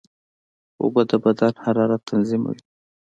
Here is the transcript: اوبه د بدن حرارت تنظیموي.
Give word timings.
اوبه 0.81 1.01
د 1.09 1.11
بدن 1.23 1.53
حرارت 1.63 2.01
تنظیموي. 2.09 2.59